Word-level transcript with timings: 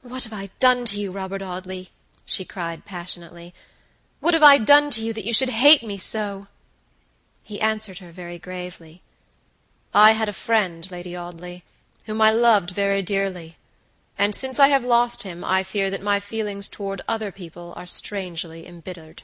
"What 0.00 0.24
have 0.24 0.32
I 0.32 0.46
done 0.60 0.86
to 0.86 0.98
you, 0.98 1.12
Robert 1.12 1.42
Audley," 1.42 1.90
she 2.24 2.42
cried, 2.46 2.86
passionately"what 2.86 4.32
have 4.32 4.42
I 4.42 4.56
done 4.56 4.90
to 4.92 5.04
you 5.04 5.12
that 5.12 5.26
you 5.26 5.34
should 5.34 5.50
hate 5.50 5.82
me 5.82 5.98
so?" 5.98 6.46
He 7.42 7.60
answered 7.60 7.98
her 7.98 8.10
very 8.10 8.38
gravely: 8.38 9.02
"I 9.92 10.12
had 10.12 10.26
a 10.26 10.32
friend, 10.32 10.90
Lady 10.90 11.14
Audley, 11.14 11.64
whom 12.06 12.22
I 12.22 12.32
loved 12.32 12.70
very 12.70 13.02
dearly, 13.02 13.58
and 14.16 14.34
since 14.34 14.58
I 14.58 14.68
have 14.68 14.84
lost 14.84 15.24
him 15.24 15.44
I 15.44 15.62
fear 15.62 15.90
that 15.90 16.00
my 16.00 16.18
feelings 16.18 16.70
toward 16.70 17.02
other 17.06 17.30
people 17.30 17.74
are 17.76 17.84
strangely 17.84 18.66
embittered." 18.66 19.22